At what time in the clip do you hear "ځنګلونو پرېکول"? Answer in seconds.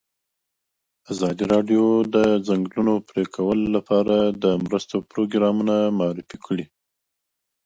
2.47-3.59